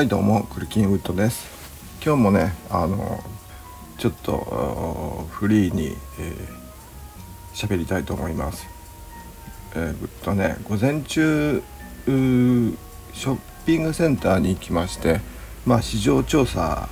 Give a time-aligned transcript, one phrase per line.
[0.00, 1.46] はいどうもクリキンウッドです。
[2.02, 3.22] 今日もねあの
[3.98, 5.90] ちょっとフリーに
[7.52, 8.66] 喋、えー、りたいと思います。
[9.74, 11.62] えー、っとね午前中
[12.06, 12.76] ショ
[13.12, 15.20] ッピングセンターに行きまして
[15.66, 16.88] まあ市場調査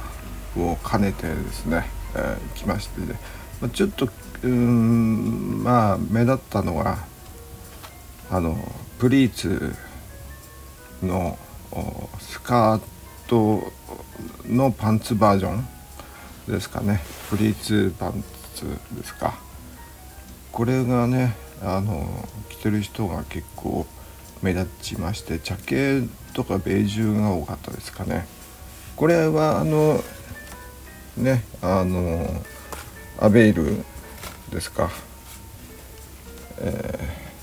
[0.55, 3.19] を兼ねてですね、えー、行きましてね、
[3.63, 4.07] まあ、ちょっと
[4.43, 7.07] うんまあ目立ったのは
[8.31, 8.59] あの
[8.99, 9.75] プリーツ
[11.03, 11.39] の
[12.19, 12.98] スカー
[13.29, 13.63] ト
[14.47, 15.69] のパンツバージョン
[16.49, 17.01] ですかね。
[17.31, 18.25] プリーツパン
[18.55, 19.39] ツですか。
[20.51, 23.87] これがねあの着てる人が結構
[24.43, 26.03] 目立ちまして茶系
[26.33, 28.27] とかベージュが多かったですかね。
[28.97, 30.01] これはあの
[31.17, 32.27] ねあの
[33.21, 33.85] アベイル
[34.51, 34.91] ですか、
[36.59, 36.99] え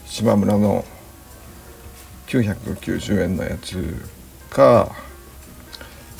[0.05, 0.83] ー、島村の
[2.27, 4.03] 990円のやつ
[4.49, 4.95] か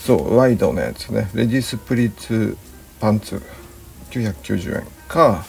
[0.05, 1.31] そうワイドのやつね。
[1.33, 2.55] レディスプリッツ
[2.99, 3.41] パンツ
[4.11, 5.43] 990円か、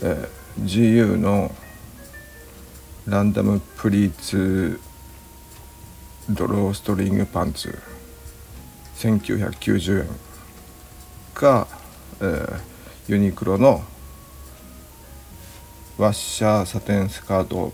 [0.00, 1.50] えー、GU の
[3.06, 4.78] ランダムプリーツ
[6.30, 7.76] ドローストリングパンツ
[8.98, 10.06] 1990円
[11.34, 11.66] か、
[12.20, 12.60] えー、
[13.08, 13.82] ユニクロの
[15.96, 17.72] ワッシャーサテンスカート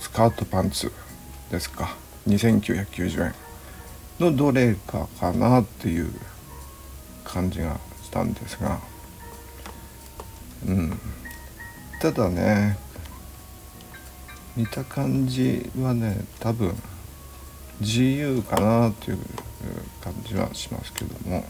[0.00, 0.90] スカートパンツ
[1.50, 1.94] ですか。
[2.26, 3.45] 2990円。
[4.18, 6.12] のどれかかなっていう
[7.24, 8.78] 感じがしたんですが。
[10.66, 11.00] うん。
[12.00, 12.78] ただね
[14.54, 16.74] 見た感じはね多分
[17.80, 19.18] GU かなっていう
[20.02, 21.44] 感じはしますけども、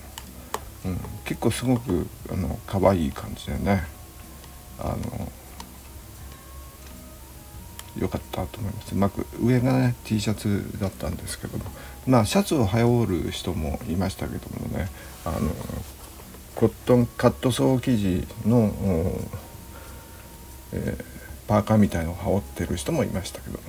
[0.84, 3.84] うん、結構すごくあの可愛い感じでね。
[4.78, 5.32] あの
[7.98, 11.64] 良かったと思いますまく上がね T シャツだったんですけども
[12.06, 14.88] まあシャツを羽織る人もいましたけどもね
[15.24, 15.50] あの
[16.54, 18.72] コットンカットソー生地の、
[20.72, 21.04] えー、
[21.48, 23.62] パーカーみたいのを羽織ってる人もいましたけども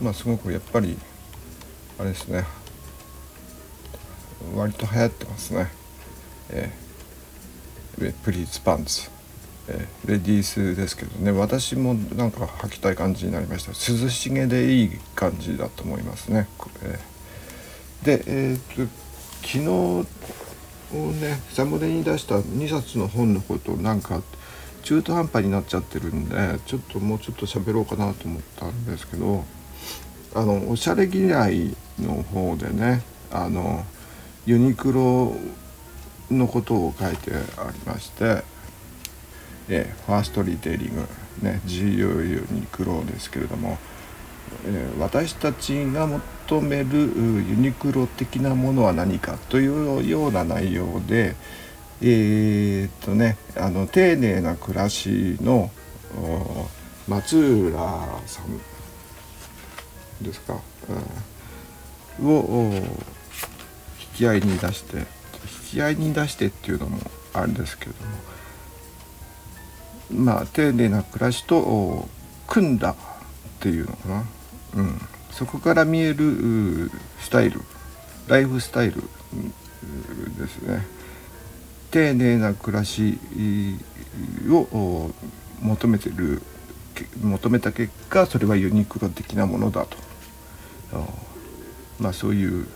[0.00, 0.98] まあすごくやっぱり
[1.98, 2.44] あれですね
[4.54, 5.68] 割と流行ってますね、
[6.50, 9.21] えー、プリーツパンツ。
[9.68, 16.48] レディースですけどね私もなんか履きたい感じになりました涼しげでいい感じだと思いますね。
[16.82, 16.98] え
[18.02, 18.92] で、えーと、
[19.42, 24.22] 昨日ねサムネに出した2冊の本のことなんか
[24.82, 29.44] 中途半端になっちゃってるんでちょっともうちょっと喋ろうかなと思ったんですけど
[30.34, 33.84] あのおしゃれ嫌いの方でねあの
[34.44, 35.34] ユニクロ
[36.30, 38.42] のことを書いてありまして
[39.74, 41.08] えー、ファーストリテイリング、
[41.40, 43.78] ね、GU ユニクロですけれども、
[44.66, 51.36] えー、私たちが求めるユニクロ的なものは何かというような内容で、
[52.02, 55.70] えー、っとね、あの丁寧な暮らしの
[57.08, 57.78] 松浦
[58.26, 60.60] さんですか、
[62.20, 62.82] うん、を引
[64.16, 65.04] き合いに出して引
[65.70, 66.98] き合いに出してっていうのも
[67.32, 68.31] あれですけれども
[70.14, 72.08] まあ丁寧な暮らしと
[72.46, 72.94] 組んだっ
[73.60, 74.24] ていうのかな、
[74.76, 75.00] うん、
[75.30, 76.90] そこから見える
[77.20, 77.60] スタイル
[78.28, 79.02] ライフスタイル
[80.38, 80.86] ですね。
[81.90, 83.18] 丁寧な暮らし
[84.48, 85.10] を
[85.60, 86.42] 求めてる
[87.20, 89.96] 求めた結果それはユニクロ的なものだと。
[91.98, 92.66] まあそういう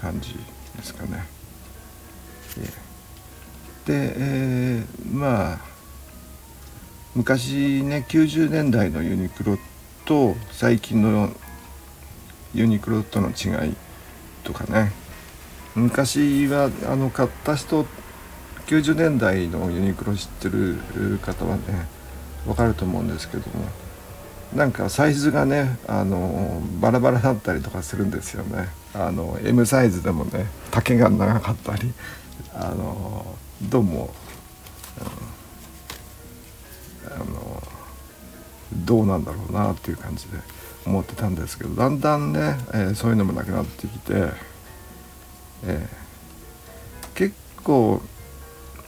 [0.00, 0.34] 感じ
[0.76, 1.26] ですかね。
[3.86, 5.58] で、えー、まあ
[7.16, 9.56] 昔ね90年代のユニクロ
[10.04, 11.30] と最近の
[12.54, 13.74] ユニクロとの違い
[14.44, 14.92] とかね。
[15.74, 17.86] 昔はあの買った人
[18.66, 20.76] 90年代のユニクロ知ってる
[21.22, 21.62] 方はね
[22.44, 23.64] 分かると思うんですけども。
[24.54, 28.68] なんかサイズがねあのバラバラだったりとかするんですよね。
[28.94, 31.94] あの M サイズでもね丈が長かったり。
[32.54, 34.14] あのどうも、
[35.00, 35.25] うん。
[37.14, 37.62] あの
[38.84, 40.38] どうなんだろうなっていう感じで
[40.86, 44.12] 思ってたんですけどだんだんね、えー、そういうのもなくなってきて、
[45.64, 48.00] えー、結構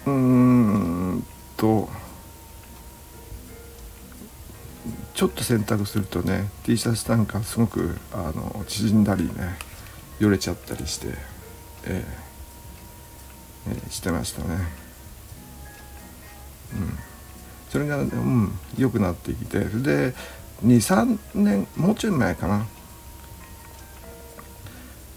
[0.06, 1.24] うーん
[1.56, 1.88] と
[5.14, 9.58] ちょっと選択するとね T シャツなんかすごくあの縮んだりね
[10.20, 11.08] よれちゃったりして、
[11.84, 14.87] えーえー、してましたね。
[17.68, 20.14] それが、うん、良くなってきてで
[20.64, 22.66] 23年もうちょい前かな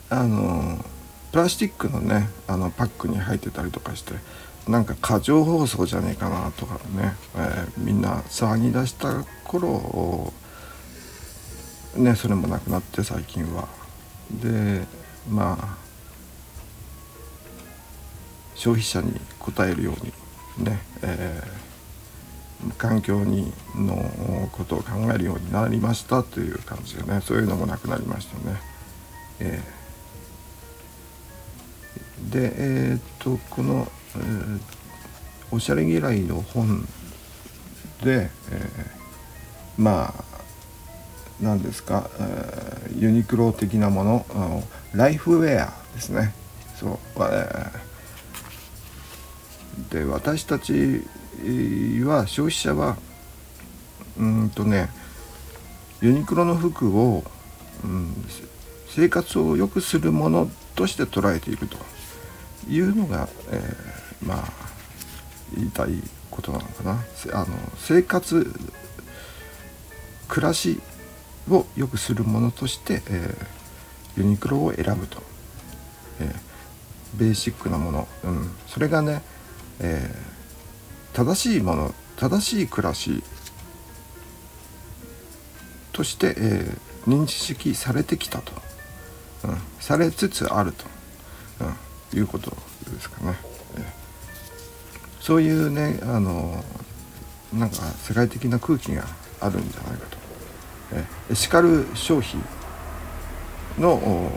[0.09, 0.83] あの
[1.31, 4.13] プラスチックのねあのパックに入ってたりとかして
[4.67, 10.33] なんか過剰包装じゃねえかなとかね、えー、みんな騒ぎ出した頃
[11.95, 13.67] ねそれもなくなって最近は。
[14.31, 14.85] で
[15.29, 15.77] まあ
[18.55, 20.05] 消費者に応えるよう
[20.61, 21.70] にね、えー、
[22.77, 23.95] 環境にの
[24.51, 28.61] ことを考えるようになりましたという感じでねそういうのもなくなりましたね。
[29.39, 34.59] えー、でえー、っとこの、えー、
[35.51, 36.81] おしゃれ嫌いの本
[38.03, 40.23] で、えー、まあ
[41.41, 44.63] 何ですか、えー、ユニクロ的なものあの
[44.93, 46.33] ライフウェアですね。
[46.75, 51.03] そう、えー、で私たち
[52.05, 52.97] は消費者は
[54.17, 54.89] うんとね
[56.01, 57.23] ユニクロの服を、
[57.83, 58.13] うん、
[58.87, 61.77] 生活を良くするものとして捉えていると
[62.67, 64.43] いうのが、えー、まあ
[65.55, 66.99] 言いたいことなのかな。
[67.33, 67.47] あの
[67.77, 68.51] 生活
[70.27, 70.79] 暮らし
[71.49, 75.21] を良くするものとして、えー、ユニクロを選ぶと、
[76.19, 79.21] えー、ベーシックなもの、うん、それがね、
[79.79, 80.30] えー、
[81.13, 83.23] 正しいもの正しい暮らし
[85.91, 88.53] として、えー、認識されてきたと、
[89.45, 90.85] うん、されつつあると、
[92.13, 92.51] うん、いうこと
[92.89, 93.37] ですかね。
[93.75, 93.83] えー、
[95.19, 96.63] そういうねあの
[97.53, 99.05] なんか世界的な空気が
[99.41, 100.21] あるんじゃないかと。
[101.29, 102.35] エシカル消費
[103.79, 104.31] の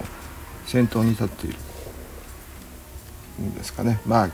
[0.66, 4.00] 先頭に立っているんですかね。
[4.06, 4.30] まあ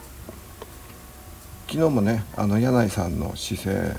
[1.70, 3.94] 昨日もねあの柳井さんの姿勢、え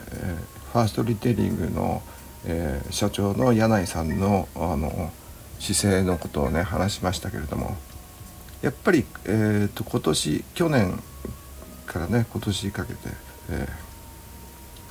[0.73, 2.01] ファーストリテイリングの、
[2.45, 5.11] え、社長の柳井さんのあの
[5.59, 7.77] 姿勢のことをね話しましたけれども
[8.61, 11.03] やっぱり、えーと、今年去年
[11.85, 12.99] からね今年にかけて、
[13.49, 13.91] えー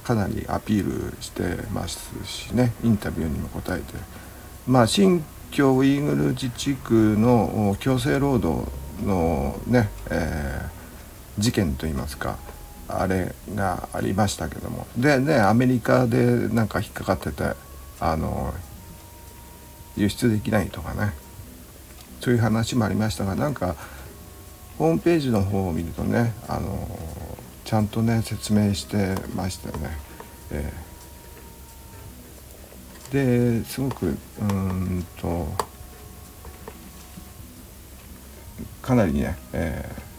[0.02, 1.42] かなりアピールして
[1.72, 3.94] ますしねインタビューにも答えて
[4.66, 8.66] まあ新疆ウイグル自治区の強制労働
[9.04, 12.38] のね、えー、事件といいますか
[12.90, 14.86] あれがありましたけども。
[14.96, 17.54] でねアメリカでなんか引っかかってて
[18.00, 18.52] あの
[19.96, 21.12] 輸出できないとかね。
[22.20, 23.76] そういう話もありましたがなんか
[24.78, 26.98] ホームページの方を見るとねあの
[27.64, 29.90] ちゃんとね説明してましたよね。
[30.50, 35.46] えー、ですごくうんと
[38.82, 40.09] かなりね、えー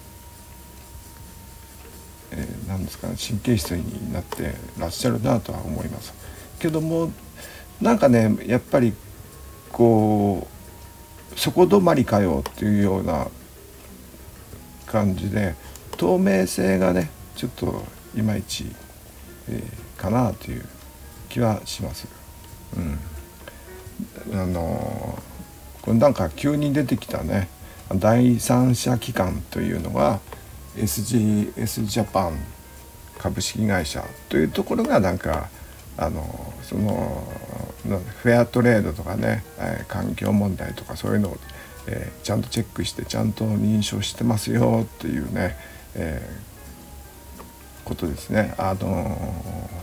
[2.32, 6.14] えー、なんですかね神経質になってらっしゃるなとは思います。
[6.60, 7.12] けども
[7.82, 8.94] なんかねやっぱり
[9.72, 10.48] こ
[11.36, 13.28] うそこ止まりかよっていうような
[14.86, 15.56] 感じで
[15.98, 17.84] 透明性がねちょっと
[18.16, 18.66] いまいち、
[19.50, 20.66] えー、かなという
[21.30, 22.08] 気はします。
[24.32, 25.20] うん、あの
[25.82, 27.50] これなんか急に出てきたね
[27.96, 30.20] 第三者機関というのが
[30.76, 32.38] SGS ジャパン
[33.18, 35.50] 株式会社というところがなんか
[35.98, 37.24] あのその
[38.24, 41.38] フェアトレードとかね、え、環境問題とかそういうのを、
[41.88, 45.58] えー、ちゃんとチェックしてちゃんと認証してますよっていうね、
[45.96, 48.54] えー、ことですね。
[48.58, 49.18] あの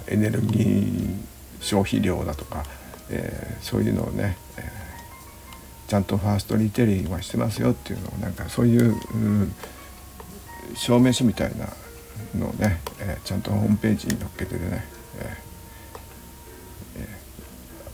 [0.07, 1.17] エネルギー
[1.61, 2.65] 消費量だとか、
[3.11, 4.63] えー、そういうのをね、え、
[5.89, 9.55] ちゃんとファーストリテイリングはしてますよっていうのをなんかそういう、うん、
[10.75, 11.69] 証明書みたいな
[12.39, 14.85] のをね、えー、ちゃんとホームページに載っけてね、
[16.97, 17.09] え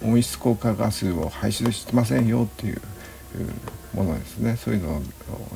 [0.02, 2.80] ー、温室効果ガスを排出してませんよっていう
[3.94, 5.02] ものですねそういうのを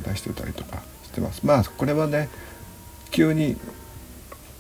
[0.05, 1.45] 出してたりとかしてます。
[1.45, 2.29] まあこれはね
[3.11, 3.57] 急に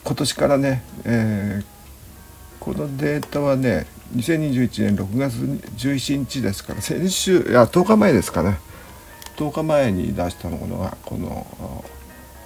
[0.04, 1.64] 今年からね、えー、
[2.60, 3.86] このデータはね
[4.16, 8.58] 2021年6月11日ですから先週いや10日前ですかね
[9.36, 11.84] 10日前に出したものがこの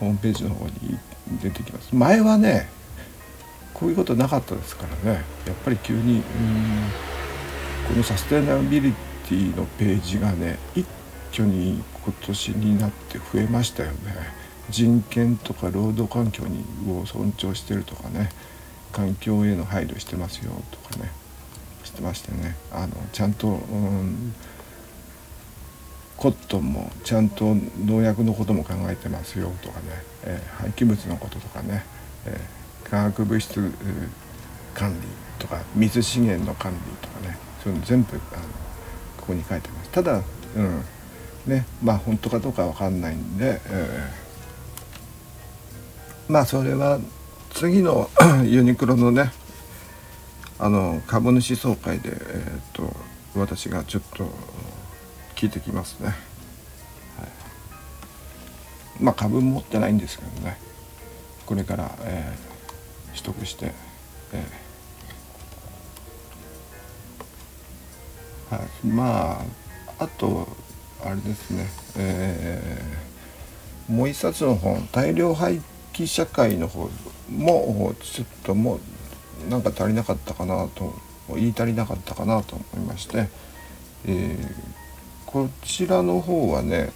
[0.03, 0.99] ホームページの方に
[1.41, 1.95] 出てきます。
[1.95, 2.69] 前はね
[3.73, 5.25] こういうことなかったですからね。
[5.47, 6.23] やっぱり急にうん
[7.89, 8.93] このサステナビリ
[9.29, 10.85] ティのページがね一
[11.33, 13.97] 挙に今年になって増えましたよね。
[14.71, 18.31] 人権とか労働環境にを尊重してるとかね
[18.91, 21.11] 環境への配慮してますよとかね
[21.85, 22.57] してましてね。
[22.73, 24.35] あのちゃんと、うん、
[26.23, 29.87] コットンもちゃんと農薬のことも考えてますよとかね、
[30.23, 31.85] えー、廃棄物のこととかね、
[32.25, 33.73] えー、化学物質
[34.73, 35.01] 管理
[35.41, 37.37] とか水資源の管理とかね。
[37.65, 38.43] そういうの全部あの
[39.17, 39.91] ここに書いてます。
[39.91, 40.23] ただ、
[40.55, 40.85] うん。
[41.49, 41.67] ね。
[41.83, 47.01] まあ本当かどうかわかんないんで、えー、まあそれは
[47.51, 48.09] 次の
[48.47, 49.33] ユニクロのね
[50.61, 52.95] あの株主総会で、えーと、
[53.35, 54.29] 私がちょっと
[55.43, 56.17] 聞いてきますね、はい、
[59.03, 60.57] まあ株持ってないんですけどね。
[61.47, 63.73] これから、えー、取得して、
[64.33, 68.55] えー。
[68.55, 69.43] はい、ま
[69.99, 70.47] ああと
[71.05, 75.61] あれですね、えー、もう一冊の本大量廃
[75.93, 76.89] 棄社会の方
[77.29, 78.79] もちょっとも
[79.45, 80.95] うなんか足りなかったかなと
[81.31, 83.29] 言い足りなかったかなと思いまして、
[84.07, 84.82] えー、
[85.33, 86.91] こちらの方はね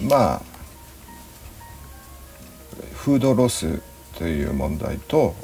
[0.00, 0.42] まあ
[2.94, 3.80] フードロス
[4.18, 5.34] という問題と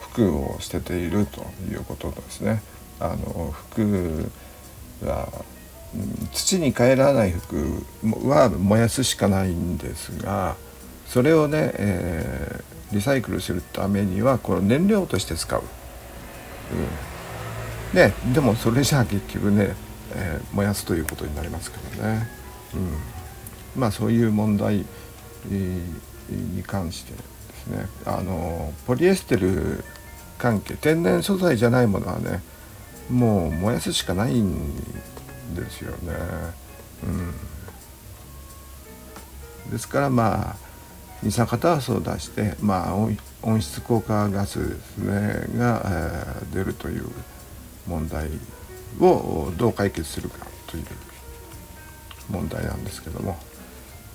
[0.00, 2.62] 服を捨てているということですね。
[3.00, 4.30] あの服
[5.02, 5.28] は
[6.32, 7.82] 土に帰らない服
[8.28, 10.56] は燃やすしかないんですが
[11.06, 15.62] それをね、えー、リサイクルするためにはこの燃料として使う。
[17.92, 19.74] うん、ね、でもそれじゃあ結局ね、
[20.12, 22.28] えー、燃やすということになりますからね。
[22.74, 24.84] うん、まあそういう問題、
[25.48, 27.18] に関してで
[27.54, 29.84] すねあのポリエステル
[30.38, 32.42] 関係天然素材じゃないものはね
[33.10, 34.74] もう燃やすしかないん
[35.54, 36.14] ですよね。
[37.02, 37.06] う
[39.68, 40.56] ん、ですからまあ
[41.22, 42.94] 二酸化炭素を出して、まあ、
[43.42, 47.10] 温室効果ガスですねが、えー、出るという
[47.86, 48.30] 問題
[48.98, 50.84] をどう解決するかという
[52.30, 53.38] 問題なんですけども。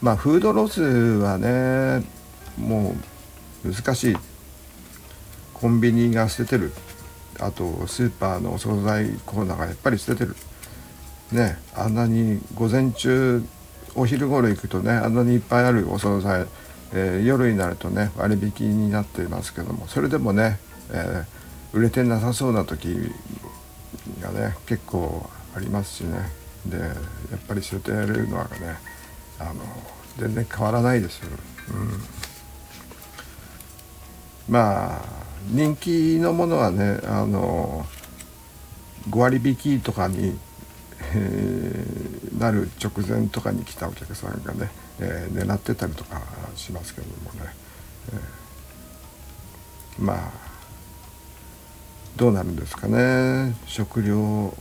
[0.02, 2.04] まあフードロスはね
[2.58, 2.96] も
[3.64, 4.18] う難しい。
[5.54, 6.72] コンビニが捨ててる。
[7.40, 10.36] あとスーパーのお惣菜コーナーがやっぱり捨ててる。
[11.32, 13.44] ねあんなに午前中
[13.96, 16.46] お昼頃行くとねあんなにいっぱいあるお惣菜、
[16.94, 19.88] えー、夜になるとね割引になっていますけども。
[19.88, 20.60] それでもね、
[20.92, 23.12] えー、売れてなさそうな時
[24.26, 26.20] がね結構ありますしね。
[26.66, 28.78] でやっぱり捨てるのはね
[29.40, 29.54] あの
[30.18, 31.30] 全然変わらないですよ。
[34.50, 34.54] うん。
[34.54, 35.02] まあ
[35.50, 37.86] 人気のものはねあの
[39.10, 40.38] 5割引きとかに
[41.14, 46.22] えー、なる直前とかに来たお客さんがね、えー、狙ってたりとか
[46.56, 47.54] しますけどもね、
[48.14, 50.45] えー、まあ
[52.16, 53.56] どうなるんですかね。
[53.68, 54.54] 食料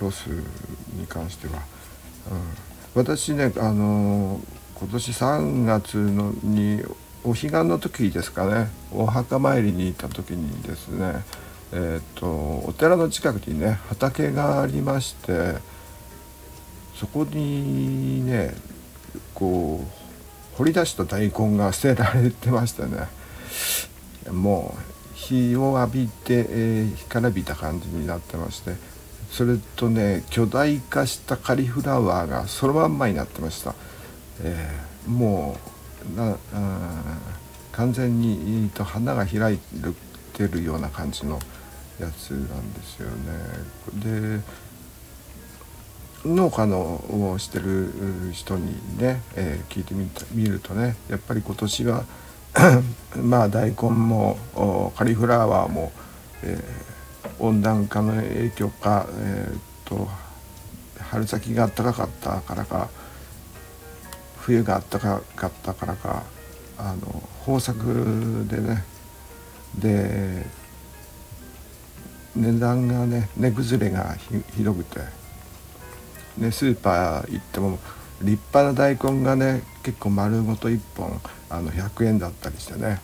[0.00, 0.26] ロス
[0.94, 1.62] に関しては。
[2.30, 4.40] うん、私ねあの
[4.74, 6.82] 今年3月のに
[7.22, 8.68] お彼岸の時ですかね。
[8.92, 11.22] お墓参りに行った時にですね
[11.72, 12.26] えーと、
[12.66, 15.56] お寺の近くにね畑がありまして
[16.94, 18.54] そこにね
[19.34, 23.08] こう掘り出した大根が捨てられてましてね。
[24.32, 28.74] もう日を浴びて、えー、干からびた感じになってまして
[29.30, 33.74] それとね巨大化したカリフラワーがそのまんまになってました、
[34.42, 35.56] えー、も
[36.14, 36.36] うな
[37.72, 39.58] 完全にと花が開い
[40.34, 41.38] てるような感じの
[41.98, 44.40] やつなんですよね。
[44.40, 44.40] で
[46.24, 47.92] 農家のをしてる
[48.32, 49.94] 人にね、えー、聞いて
[50.32, 52.04] みるとねやっぱり今年は
[53.22, 54.38] まあ大根も
[54.96, 55.92] カリフラワーも、
[56.42, 60.08] えー、温暖化の影響か、えーと、
[61.00, 62.88] 春先が暖かかったからか
[64.40, 66.22] 冬が暖かかったからか
[66.78, 68.84] あの豊作でね
[69.78, 70.46] で
[72.34, 74.14] 値段がね値崩れが
[74.54, 75.00] ひどくて、
[76.38, 77.78] ね、スーパー行っても
[78.22, 81.20] 立派な大根がね結構丸ごと1本
[81.50, 83.00] あの100円だったりしてね。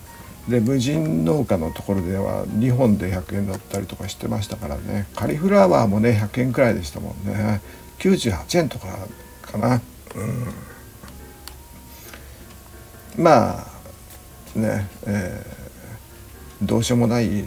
[0.48, 5.06] で無人農家のところでは2本で100円だったりとかしてましたからね。
[5.14, 7.60] カリフラワーもね100円くらいでしたもんね。
[7.98, 8.86] 98円とか
[9.42, 9.80] かな。
[13.16, 13.22] うん。
[13.22, 13.66] まあ
[14.56, 17.44] ねえー、どうしようもない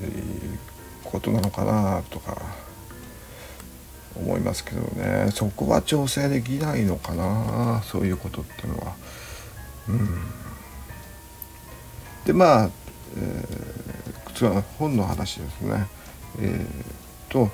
[1.04, 2.65] ことなのかなとか。
[4.18, 8.96] 思いますけどねそこは調整できないのかなそういうことっていうのは。
[9.88, 10.10] うん、
[12.26, 12.70] でまあ、
[13.18, 15.88] えー、は本の話ですね。
[16.40, 17.50] えー、と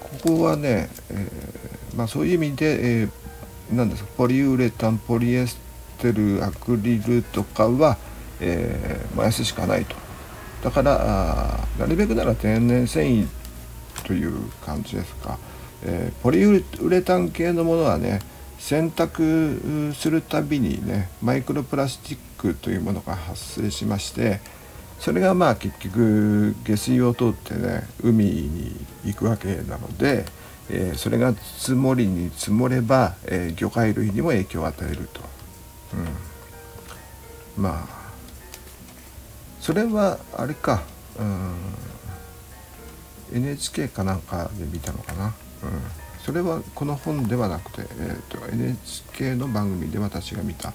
[0.00, 3.10] ここはね、えー、まあ、そういう意味で、えー、
[3.70, 5.58] 何ですかポリウレタンポリエス
[5.98, 7.96] テルアクリルとかは、
[8.40, 9.94] えー、燃やすしかないと。
[10.64, 13.26] だからなるべくなら天然繊維
[14.04, 15.38] という感じですか、
[15.84, 18.20] えー、ポリウレタン系のものはね
[18.58, 24.40] 洗濯するたびにねマイクロプラスチックというものが発生しまして
[24.98, 30.26] それがまあ結局下水を通ってね海に行くわけなので、
[30.68, 35.20] えー、それが積もりに積もれば、えー、魚介類にも影響を与えると、
[37.56, 38.00] うん、まあ
[39.60, 40.82] それはあれか
[41.18, 41.54] うん。
[43.32, 45.34] NHK かなんかで見たのかな、
[46.24, 50.72] それはこの本ではなくて、えーと、NHK の番組で私が見た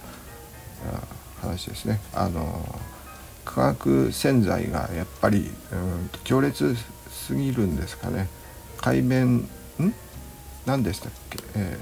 [1.42, 2.00] 話ですね。
[2.14, 2.80] あの
[3.46, 6.76] 化学洗剤がやっぱり、うん、強烈
[7.10, 8.28] すぎるんですかね。
[8.82, 9.50] 海面ん？
[10.66, 11.78] 何でしたっけ、え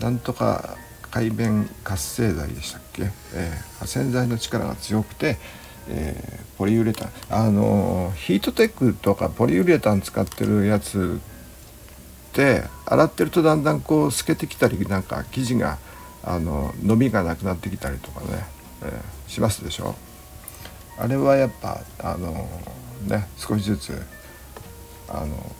[0.00, 0.76] ー、なんとか
[1.10, 5.38] 海面活性剤でしたっけ、えー、洗剤の力が強くて、
[5.88, 11.20] えー、ポリウレタンあのヒートテックとかポリウレタン使ってるやつ
[12.30, 15.78] って洗ってるとだんだんこう透けてきたりなんか生地が
[16.24, 18.26] あの伸びがなくなってきたりとかね、
[18.82, 19.94] えー、しますでしょ？
[20.98, 22.48] あれはやっぱあの
[23.06, 24.02] ね少しずつ
[25.08, 25.54] あの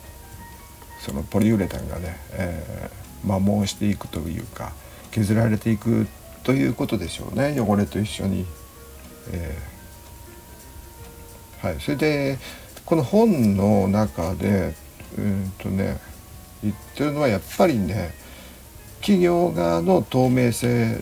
[1.01, 4.73] そのポリウレタンがね、えー、摩耗していくというか
[5.13, 6.09] 削られていく
[6.43, 8.45] ということでしょうね汚れと一緒に。
[9.31, 9.76] えー
[11.63, 12.39] はい、それで
[12.85, 14.75] この本の中で
[15.19, 15.99] うんとね
[16.63, 18.15] 言ってるのはやっぱりね
[19.01, 21.01] 企業側の透明性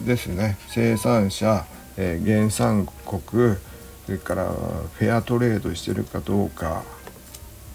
[0.00, 0.58] ですね。
[0.68, 1.64] 生産者、
[1.96, 3.56] えー、原産国
[4.04, 6.82] それからフェアトレードしてるかどうか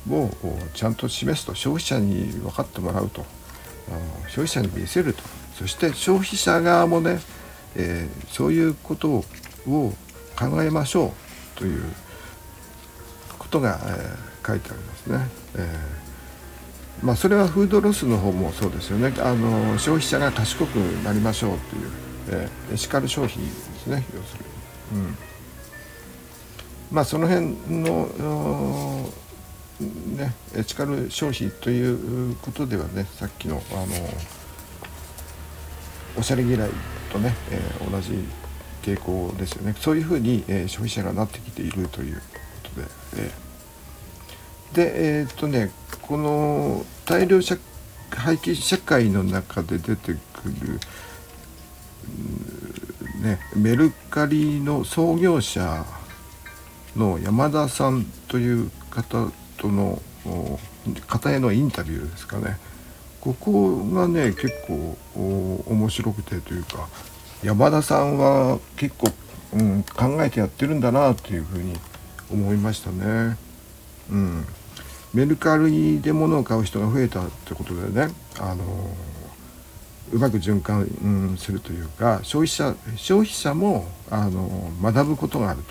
[0.10, 0.30] を
[0.74, 3.26] ちゃんと示すと消費者に分かってもらうと。
[4.30, 5.22] 消費者に見せると。
[5.58, 7.20] そして消費者側もね、
[7.76, 9.24] えー、そういうことを
[9.68, 11.12] 考えましょう。
[11.56, 11.84] という
[13.40, 15.28] ことが、えー、書いてありますね。
[15.56, 21.92] えー、まあ、それはフードロスの方もそうですよねあの消費者が賢くなりましょうという、
[22.30, 24.46] えー、エシカル消費ですね要する
[24.94, 25.06] に。
[25.06, 25.18] うん
[26.92, 29.10] まあ、その辺の
[30.18, 33.86] ね、エシカル消費ということではねさっきのあの
[36.20, 36.70] おしゃれ嫌い
[37.12, 38.12] とね、えー、同じ
[38.82, 39.76] 傾向ですよね。
[39.80, 42.22] そういうふうに、え、消費者がなってきているというこ
[42.76, 43.32] とで、え、
[44.74, 47.58] でえー、っとねこの大量社
[48.12, 50.80] 廃棄社会の中で出てくる、
[53.22, 55.86] ね、メルカリの創業者
[56.96, 60.02] の山田さんという方との
[61.08, 62.58] 方へのインタビューですかね。
[63.22, 64.98] ここがね結構
[65.68, 66.90] 面白くてというか
[67.44, 69.12] 山田さんは結構、
[69.54, 71.74] うん、考えてやってるんだなというふうに
[72.32, 73.38] 思いましたね。
[74.12, 74.46] うん、
[75.14, 78.64] メルカリで物を買う人が増えたってことでね、あの
[80.12, 85.62] うまく循環、うん、するというか消費者消費者もあの学ぶことがある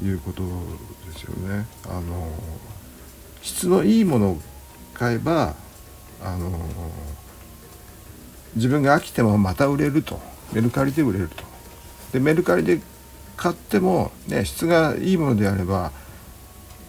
[0.00, 1.66] ということですよね。
[1.88, 2.28] あの
[3.42, 4.38] 質のいいものを
[4.94, 5.54] 買えば
[6.24, 6.50] あの
[8.56, 10.20] 自分が飽きてもまた売れると
[10.52, 11.44] メルカリで売れると。
[12.12, 12.80] でメルカリで
[13.36, 15.90] 買っても、ね、質がいいものであれば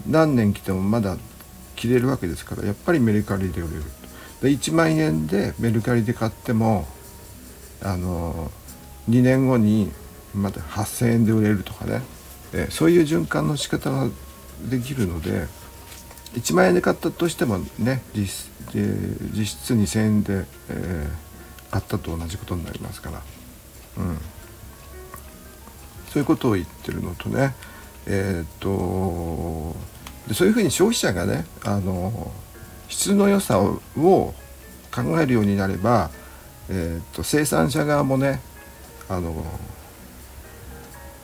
[0.07, 1.17] 何年来てもまだ
[1.75, 3.83] 着れるわけですからやっぱりメルカリで売れる
[4.41, 6.85] で1万円でメルカリで買っても
[7.81, 8.51] あの
[9.09, 9.91] 2年後に
[10.33, 12.01] また8,000円で売れるとかね、
[12.53, 14.09] えそういう循環の仕方が
[14.69, 15.47] できるので
[16.33, 18.49] 1万円で買ったとしてもね実
[19.33, 21.07] 実質2,000円で、え、
[21.69, 23.21] 買ったと同じことになりますから。
[23.97, 24.17] うん、
[26.09, 27.55] そういうことを言ってるのとね
[28.05, 29.75] えー、っと
[30.27, 32.31] でそういうふうに消費者がねあの
[32.89, 34.33] 質の良さを考
[35.19, 36.11] えるようになれば、
[36.69, 38.41] えー、っと生産者側もね
[39.09, 39.33] あの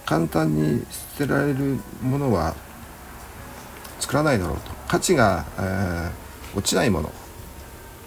[0.06, 0.86] 簡単に
[1.18, 2.56] 捨てられるものは
[4.00, 4.72] 作らないだろうと。
[4.88, 7.12] 価値が、えー、落ちないもの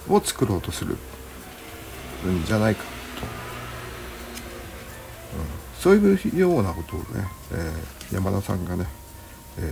[0.09, 0.97] を作ろうとする
[2.27, 2.92] んじゃないか。
[5.83, 7.05] そういうようなことをね、
[7.51, 8.87] えー、山田さんがね、
[9.59, 9.63] え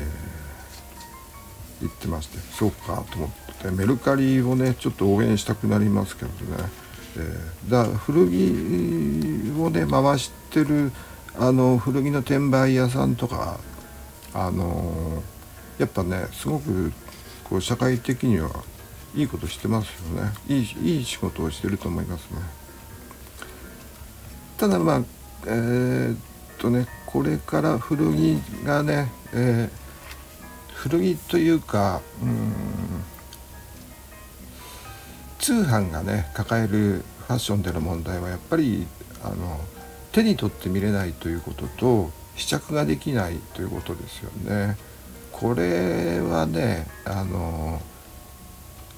[1.79, 3.31] ー、言ってましてそうかと思っ
[3.63, 6.35] てメルカリをねちょっと応援したくなりますけどね、
[7.17, 10.91] えー、だから古着をね回してる
[11.39, 13.61] あの古着の転売屋さんとか
[14.35, 15.23] あの
[15.79, 16.93] やっぱねすごく
[17.45, 18.51] こう社会的には
[19.15, 20.33] いいことしてますよね。
[20.49, 22.41] いいいい仕事をしてると思いますね。
[24.59, 26.19] ただまあえー、っ
[26.59, 32.55] とねこれから古着がね、えー、古着というかうん
[35.39, 38.87] 通販がね抱えるファッションでの問題はやっぱり
[39.23, 39.59] あの
[40.13, 44.77] 手に取って見れないということと試着ができないということですよね。
[45.33, 47.81] これはねあの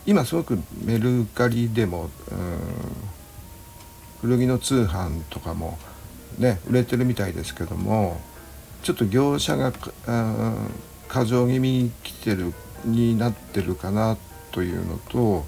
[0.04, 2.58] 今すごくメルカリでも、うん、
[4.20, 5.78] 古着の通販とかも
[6.38, 8.20] ね売れてるみたいですけども
[8.82, 9.72] ちょっと業者が、
[11.06, 12.52] 過剰気味に来てる
[12.84, 14.16] になってるかな
[14.50, 15.44] というのと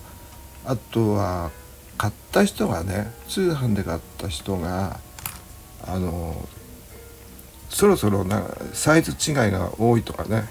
[0.65, 1.51] あとは
[1.99, 5.01] 買った人がね通販で買った人が
[5.87, 6.47] あの
[7.71, 10.45] そろそろなサイズ違いが多いとかね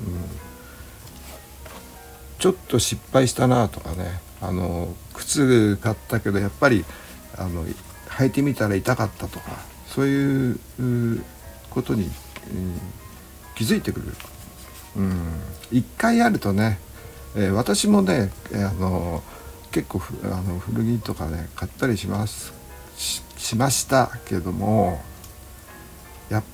[0.00, 0.46] うん。
[2.38, 6.84] ちょっと失敗したなとかねあの靴買ったけどやっぱり
[7.36, 7.64] あの
[8.16, 9.50] 履いてみたら痛かったとか
[9.86, 10.58] そういう
[11.70, 12.10] ことに、うん、
[13.54, 14.12] 気づいてくる。
[14.96, 16.78] うん、一回あるとね、
[17.34, 19.22] えー、私もね、えー、あの
[19.70, 22.54] 結構あの古着とかね買ったりします
[23.36, 25.02] しましたけども
[26.30, 26.44] やっ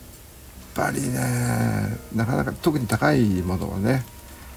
[0.75, 4.05] ぱりねなかなか特に高いものをね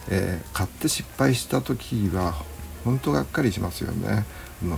[0.08, 2.36] えー、買って失敗した時は
[2.84, 4.26] 本当がっかりしますよね。
[4.64, 4.78] あの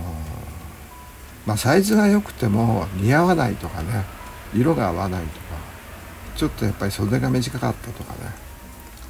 [1.48, 4.04] まあ、サイズが良くても似合わないとかね
[4.54, 5.40] 色が合わないとか
[6.36, 8.18] ちょっとやっぱり袖が短かったとかね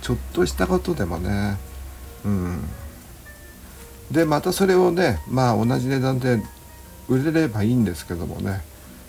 [0.01, 1.59] ちょっとしたことでもね
[2.25, 2.61] うん
[4.11, 6.41] でまたそれをねまあ同じ値段で
[7.09, 8.63] 売れればいいんですけどもね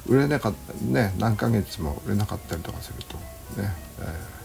[0.07, 3.17] 売れなかったね何ヶ月も売れなかったりとかすると
[3.61, 4.39] ね、えー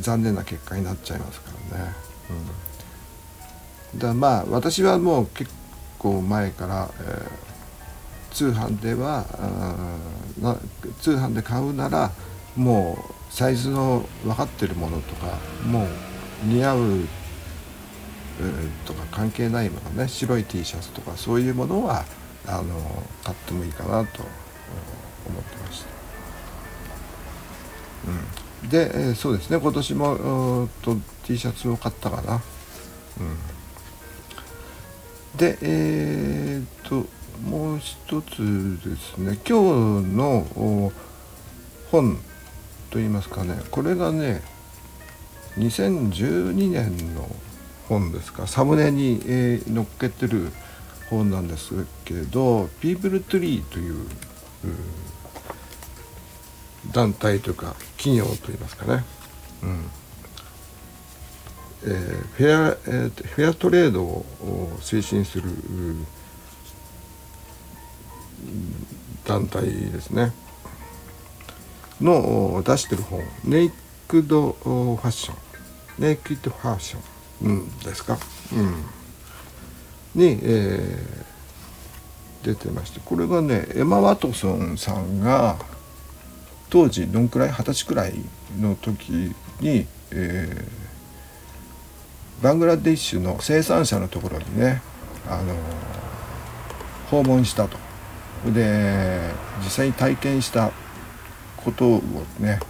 [0.00, 1.92] 残念な結果になっちゃいますからね。
[3.92, 5.50] うん、だまあ私はもう結
[5.98, 7.47] 構前から、えー、
[8.38, 9.26] 通販では
[10.40, 10.56] な
[11.00, 12.12] 通販で買うなら
[12.54, 15.88] もうサイズの分かってるものとかもう
[16.44, 22.04] 似合う、えー、とか関係ないものね白い T シャツとかそういうものは
[22.46, 24.22] あの買ってもいいかなと
[25.26, 25.88] 思ってました。
[28.62, 28.68] うん。
[28.68, 29.58] で、えー、そうですね。
[29.58, 32.40] 今年もと T シャツを買ったかな、
[33.20, 33.22] う
[35.34, 39.38] ん、でえー、っともう一つですね。
[39.48, 40.92] 今日の
[41.90, 42.18] 本
[42.90, 43.60] といいますかね。
[43.70, 44.42] これがね
[45.56, 47.28] 2012年の
[47.88, 48.46] 本ですか。
[48.46, 50.50] サムネに、えー、載っけてる
[51.10, 54.06] 本なんですけど「People Tree」という
[56.92, 59.04] 団体というか企業といいますかね、
[59.62, 59.90] うん。
[61.84, 64.24] えー、フェア、えー、フェアトレードを
[64.80, 65.48] 推進する
[69.28, 70.32] 団体ですね。
[72.00, 73.70] の出してる本「ネイ
[74.06, 75.36] クドファッション」
[75.98, 77.02] 「ネイキッドファッション」
[77.42, 78.16] うんですか、
[78.52, 78.84] うん、
[80.14, 85.56] に、えー、出てましてこれがねエマ・ワトソンさんが
[86.70, 87.50] 当時どんくらい？
[87.50, 88.14] 二十歳くらい
[88.58, 94.82] の時に、えー、バングラディッシュの生産者のところにね、
[95.28, 95.54] あの
[97.10, 97.87] 訪問したと。
[98.46, 99.30] で
[99.62, 100.70] 実際に体験した
[101.56, 101.98] ことを
[102.38, 102.60] ね、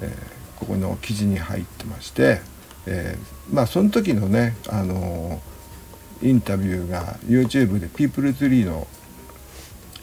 [0.00, 2.40] えーえー、ここの記事に入ってまして、
[2.86, 5.40] えー、まあその時のね、あの
[6.22, 8.86] インタビューが YouTube で PeopleTree の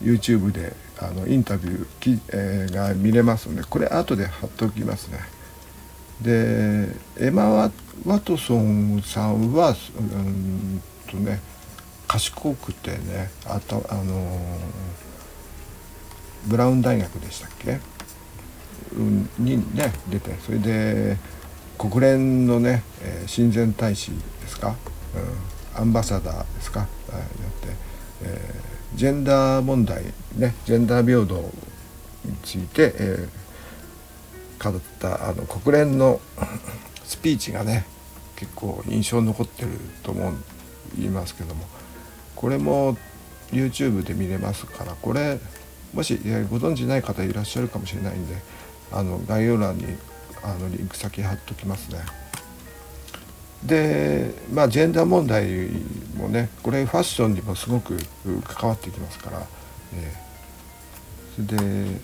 [0.01, 5.19] YouTube であのインタビューき、えー、が見れますのでこれ後で貼っておきますね。
[6.21, 7.49] でエマ・
[8.05, 11.39] ワトソンさんはうんとね
[12.11, 14.39] 賢くてねあとあのー、
[16.47, 17.79] ブラウン大学でしたっけ、
[18.97, 21.15] うん、にね出てそれで
[21.77, 24.75] 国連のね、え、親善大使ですか、
[25.75, 27.67] うん、アンバサダーですか、えー、やって、
[28.23, 30.03] えージェンダー問題
[30.35, 31.49] ねジェンダー平等
[32.25, 36.19] について、えー、語ったあの国連の
[37.05, 37.85] スピーチがね
[38.35, 39.69] 結構印象に残ってる
[40.03, 40.33] と思
[40.99, 41.63] いますけども。
[42.41, 42.97] これも
[43.51, 45.39] YouTube で見れますからこれ
[45.93, 46.17] もし
[46.49, 48.35] ご存じない方いらっしゃるかもしれないんで
[48.91, 49.85] あの概要欄に
[50.43, 51.99] あのリンク先貼っときますね。
[53.63, 55.69] でまあジェンダー問題
[56.17, 57.95] もねこれファッションにもすごく
[58.43, 59.47] 関わってきますから、
[59.93, 62.01] えー、それで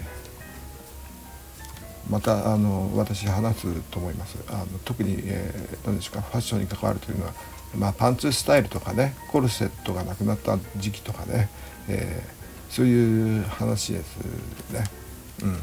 [2.10, 7.34] またあの私話すと思いますあの特に、えー、何ですかファッションに関わるというのは、
[7.75, 11.49] まあ、パンツスタイルとかねコルセットがなくなった時期とかね、
[11.88, 14.17] えー、そういう話です
[14.71, 14.84] ね。
[15.43, 15.58] うん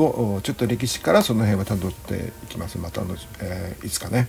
[0.00, 4.28] をちょっと歴史からその辺はたどっていきますまたの、えー、いつかね。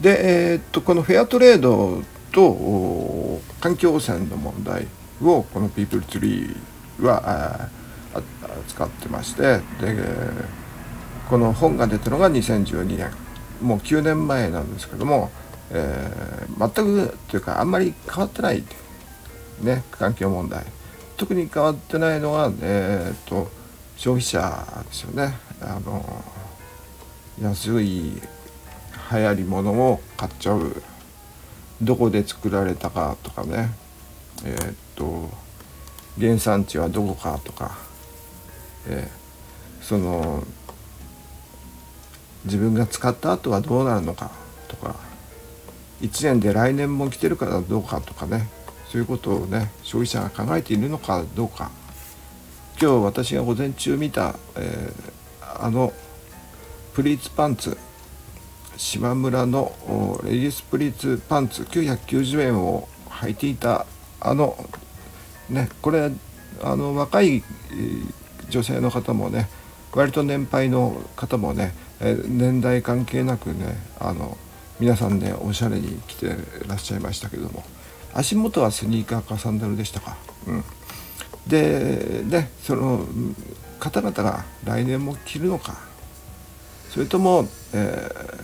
[0.00, 4.86] で、えー、っとこのフェアトレードと環境汚染の問題
[5.22, 7.68] をこのピープルツリーは
[8.66, 9.96] 扱ってましてで
[11.28, 13.10] この本が出たのが2012年
[13.62, 15.30] もう9年前なんですけども、
[15.70, 18.62] えー、全くというかあんまり変わってない
[19.60, 20.64] ね環境問題。
[21.16, 23.48] 特に変わってないのは、えーと、
[23.96, 25.34] 消費者ですよね。
[25.60, 26.24] あの
[27.40, 28.20] 安い
[29.12, 30.82] 流行りものを買っちゃう。
[31.80, 33.70] どこで作られたかとかね。
[34.44, 35.30] えー、っと
[36.18, 37.78] 原産地はどこかとか、
[38.88, 40.44] えー、その
[42.44, 44.30] 自分が使った後はどうなるのか
[44.68, 44.96] とか
[46.00, 48.48] 1年で来年も来てるからどうかとかね
[48.88, 51.70] そういうことをね消費者が考えているのかどうか。
[52.80, 55.92] 今日私が午前中見た、えー、あの
[56.94, 57.78] プリーツパンツ
[58.76, 59.72] 島村の
[60.24, 63.86] レディースプリーツパンツ990円を履いていた
[64.18, 64.56] あの
[65.48, 66.10] ねこれ
[66.62, 67.44] あの若い
[68.48, 69.48] 女性の方もね
[69.92, 74.36] 割と年配の方もね年代関係なくねあの
[74.80, 76.34] 皆さんねおしゃれに来て
[76.66, 77.62] らっしゃいましたけども
[78.12, 80.16] 足元はスニーカーかサンダルでしたか。
[80.46, 80.64] うん、
[81.46, 83.06] でねその
[83.78, 85.76] 方々が来年も着るのか。
[86.90, 88.40] それとも、えー、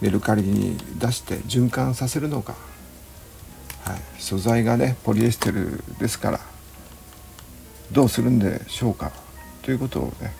[0.00, 2.54] メルカリに出して循環させるのか、
[3.84, 6.40] はい、素材がねポリエステルですから
[7.90, 9.10] どうするんでしょうか。
[9.62, 10.32] ということをね、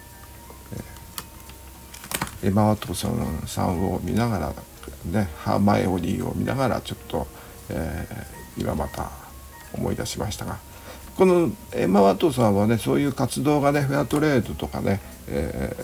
[2.43, 4.55] エマ・ワトソンさんを見ながら
[5.11, 7.27] ねハーマイオニーを見ながらちょっと、
[7.71, 9.11] えー、今また
[9.73, 10.59] 思い出しましたが
[11.17, 15.75] このエマ・ワトソンはねそういう活動がねフェアトレードとかね、え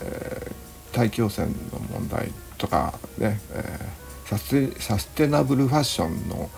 [0.92, 1.54] ー、大気汚染の
[1.90, 6.50] 問題とかね、えー、サステナブルファッションの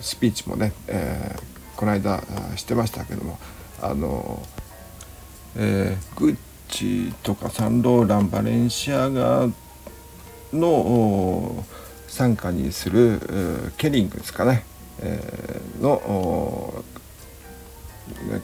[0.00, 2.22] スピーチもね、えー、この間
[2.56, 3.38] してましたけども
[3.82, 4.42] あの、
[5.56, 6.36] えー、グッ
[6.68, 9.48] チとかサンローランバレンシアガ
[10.52, 11.64] の
[12.06, 13.20] 傘下にする
[13.76, 14.64] ケリングですかね、
[15.00, 16.84] えー、の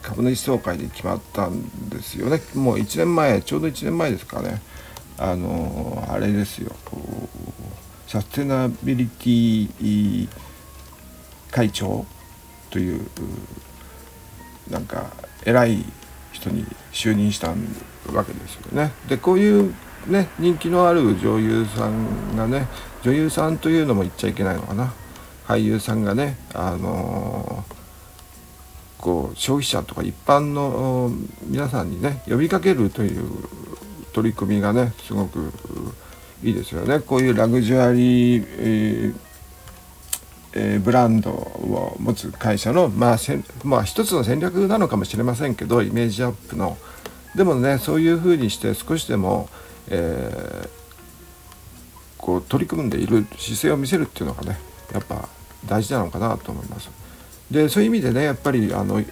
[0.01, 2.41] 株主総会で決まったんですよね。
[2.55, 4.61] もう1年前ちょうど1年前ですかね。
[5.17, 6.75] あのあれですよ。
[8.07, 10.27] サステナビリティ
[11.51, 12.05] 会長
[12.69, 13.07] という
[14.69, 15.11] なんか
[15.45, 15.85] 偉い
[16.31, 17.67] 人に就任したん
[18.13, 18.91] わけですよね。
[19.07, 19.73] でこういう
[20.07, 22.67] ね人気のある女優さんがね
[23.03, 24.93] 女優さんというのも言っちゃいけないのかな
[25.47, 31.11] 俳優さんがねあのー、こう消費者とか一般の
[31.43, 33.29] 皆さんにね呼びかけるという
[34.13, 35.51] 取り組みがねすごく
[36.43, 39.15] いいですよねこういうラグジュアリー、えー
[40.53, 43.17] えー、ブランドを持つ会社の、まあ、
[43.63, 46.77] まあ一つの戦略なのかもしれませんけどイメージアップの
[47.35, 49.49] でもねそういうふうにして少しでも、
[49.87, 50.69] えー、
[52.17, 54.59] こう取り組んでいる姿勢を見せるっていうのがね
[54.93, 55.29] やっぱ
[55.65, 56.89] 大事なのかなと思います。
[57.49, 59.03] でそういう意味でねやっぱりあの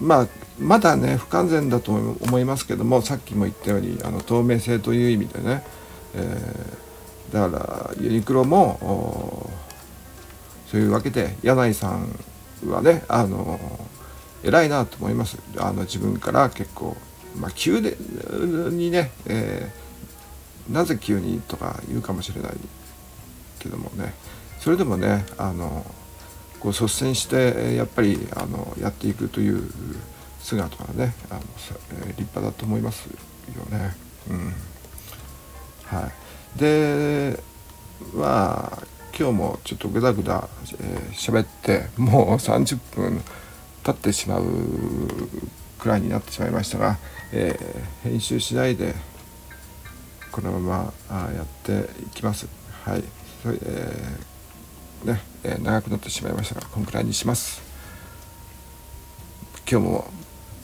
[0.00, 5.64] まあまだね不完全だと思いますけどもさっきも言ったようにあの透明性という意味でね、
[6.14, 9.50] えー、だからユニクロも
[10.70, 12.08] そういうわけで柳井さん
[12.66, 13.58] はねあの
[14.44, 15.38] 偉いなと思います。
[15.56, 16.96] あの自分から結構、
[17.38, 17.96] まあ、急で
[18.70, 22.52] にね、えー、なぜ急にとか言うかもしれない
[23.58, 24.14] けどもね。
[24.60, 25.84] それでもねあの
[26.60, 29.62] こう率先してやっぱりあのやっていくという
[30.40, 31.40] 姿がねあの、
[32.04, 33.94] え立派だと思いますよね。
[34.30, 34.52] うん。
[35.86, 36.10] は
[36.56, 37.38] い、で
[38.14, 40.48] まあ今日もちょっとぐだぐだ
[41.12, 43.22] 喋、えー、ってもう30分
[43.84, 44.44] 経ってしまう
[45.78, 46.98] くらいになってしまいましたが、
[47.32, 48.94] えー、編集しないで
[50.32, 52.48] このままやっていきます。
[52.82, 53.04] はい。
[53.42, 57.62] それえー、ね、えー、長くなってしまいましたが、このくらいにします。
[59.70, 60.10] 今日も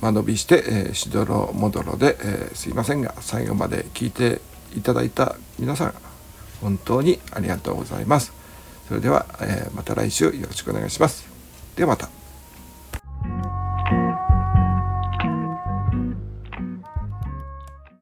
[0.01, 4.41] 間延びして、えー、しどろもどろで、えー、すいませんが、最後まで聞いて
[4.75, 5.95] いただいた皆さん、
[6.61, 8.33] 本当にありがとうございます。
[8.89, 11.29] それでは、えー、また来週よろしくお願いします。
[11.77, 12.20] ではまた。